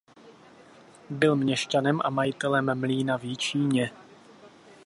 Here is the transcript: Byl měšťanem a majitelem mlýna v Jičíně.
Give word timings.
Byl 1.09 1.35
měšťanem 1.35 2.01
a 2.03 2.09
majitelem 2.09 2.79
mlýna 2.79 3.17
v 3.17 3.23
Jičíně. 3.23 3.91